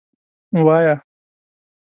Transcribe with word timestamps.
وایه. 0.65 0.95